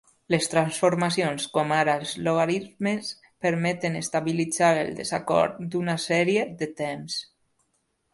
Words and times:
Les 0.33 0.47
transformacions 0.51 1.43
com 1.57 1.73
ara 1.79 1.93
els 1.99 2.13
logaritmes 2.27 3.11
permeten 3.47 3.97
estabilitzar 3.99 4.71
el 4.85 4.89
desacord 5.01 5.61
d'una 5.77 5.95
sèrie 6.07 6.47
de 6.63 6.71
temps. 6.81 7.19